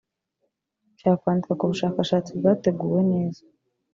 cyandikwa 0.99 1.53
ku 1.59 1.65
bushakashatsi 1.71 2.31
bwateguwe 2.39 2.99
neza 3.11 3.41